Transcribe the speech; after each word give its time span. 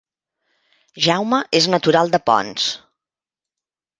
Jaume 1.07 1.41
és 1.59 1.69
natural 1.75 2.11
de 2.15 2.21
Ponts 2.29 2.67